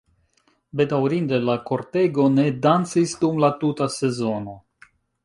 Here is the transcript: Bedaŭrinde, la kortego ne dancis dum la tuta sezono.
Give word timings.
Bedaŭrinde, 0.79 1.39
la 1.49 1.57
kortego 1.71 2.25
ne 2.37 2.45
dancis 2.63 3.13
dum 3.25 3.43
la 3.47 3.51
tuta 3.65 3.89
sezono. 3.97 4.57